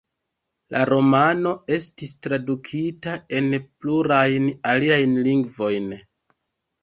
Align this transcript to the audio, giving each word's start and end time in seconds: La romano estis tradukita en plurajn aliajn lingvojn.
La 0.75 0.79
romano 0.89 1.49
estis 1.75 2.15
tradukita 2.27 3.13
en 3.41 3.53
plurajn 3.85 4.49
aliajn 4.71 5.13
lingvojn. 5.29 5.93